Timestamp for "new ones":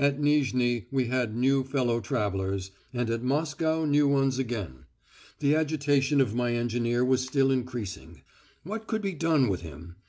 3.84-4.36